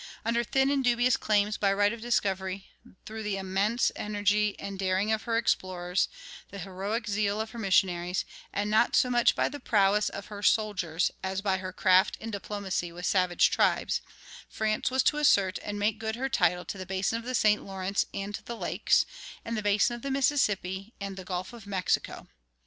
[0.25, 2.71] Under thin and dubious claims by right of discovery,
[3.05, 6.07] through the immense energy and daring of her explorers,
[6.49, 10.41] the heroic zeal of her missionaries, and not so much by the prowess of her
[10.41, 14.01] soldiers as by her craft in diplomacy with savage tribes,
[14.49, 17.63] France was to assert and make good her title to the basin of the St.
[17.63, 19.05] Lawrence and the lakes,
[19.45, 22.27] and the basin of the Mississippi and the Gulf of Mexico.